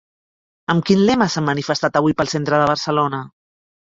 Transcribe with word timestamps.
Amb 0.73 0.87
quin 0.87 1.03
lema 1.09 1.27
s'han 1.33 1.47
manifestat 1.49 1.99
avui 2.01 2.17
pel 2.23 2.33
centre 2.33 2.63
de 2.63 2.67
Barcelona? 2.73 3.21